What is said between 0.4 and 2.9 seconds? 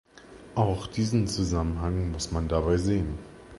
Auch diesen Zusammenhang muss man dabei